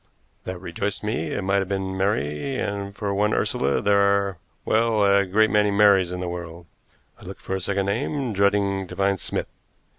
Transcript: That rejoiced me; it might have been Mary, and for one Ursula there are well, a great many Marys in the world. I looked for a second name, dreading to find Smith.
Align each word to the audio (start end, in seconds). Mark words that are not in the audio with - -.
That 0.45 0.57
rejoiced 0.59 1.03
me; 1.03 1.31
it 1.31 1.43
might 1.43 1.59
have 1.59 1.69
been 1.69 1.95
Mary, 1.95 2.57
and 2.59 2.95
for 2.95 3.13
one 3.13 3.35
Ursula 3.35 3.83
there 3.83 3.99
are 3.99 4.37
well, 4.65 5.05
a 5.05 5.27
great 5.27 5.51
many 5.51 5.69
Marys 5.69 6.11
in 6.11 6.21
the 6.21 6.27
world. 6.27 6.65
I 7.21 7.23
looked 7.23 7.41
for 7.41 7.53
a 7.55 7.61
second 7.61 7.85
name, 7.85 8.33
dreading 8.33 8.87
to 8.87 8.95
find 8.95 9.19
Smith. 9.19 9.51